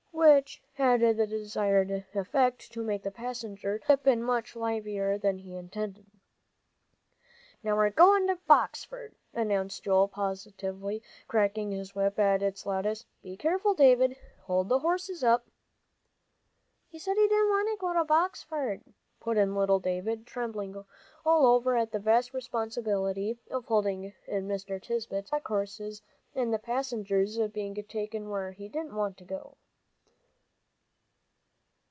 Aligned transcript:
which 0.33 0.61
had 0.73 1.01
the 1.01 1.25
desired 1.27 1.89
effect, 2.13 2.71
to 2.71 2.83
make 2.83 3.01
the 3.03 3.09
passenger 3.11 3.79
skip 3.83 4.05
in 4.05 4.21
much 4.23 4.55
livelier 4.55 5.17
than 5.17 5.37
he 5.39 5.55
intended. 5.55 6.05
"Now 7.63 7.75
we're 7.75 7.89
goin' 7.89 8.27
to 8.27 8.35
Boxford," 8.47 9.13
announced 9.33 9.83
Joel, 9.83 10.07
positively, 10.07 11.01
cracking 11.27 11.71
his 11.71 11.95
whip 11.95 12.17
at 12.19 12.43
its 12.43 12.65
loudest. 12.67 13.07
"Be 13.23 13.35
careful, 13.35 13.73
David; 13.73 14.15
hold 14.43 14.69
the 14.69 14.79
horses 14.79 15.23
up." 15.23 15.45
"He 16.87 16.99
said 16.99 17.17
he 17.17 17.27
didn't 17.27 17.49
want 17.49 17.67
to 17.69 17.81
go 17.81 17.93
to 17.93 18.05
Boxford," 18.05 18.81
put 19.19 19.37
in 19.37 19.55
little 19.55 19.79
David, 19.79 20.27
trembling 20.27 20.85
all 21.25 21.45
over 21.47 21.75
at 21.75 21.91
the 21.91 21.99
vast 21.99 22.33
responsibility 22.33 23.39
of 23.49 23.65
holding 23.65 24.13
in 24.27 24.47
Mr. 24.47 24.79
Tisbett's 24.81 25.31
black 25.31 25.47
horses, 25.47 26.01
and 26.35 26.53
the 26.53 26.59
passenger's 26.59 27.37
being 27.49 27.73
taken 27.85 28.29
where 28.29 28.51
he 28.51 28.69
didn't 28.69 28.95
want 28.95 29.17
to 29.17 29.25
go. 29.25 29.57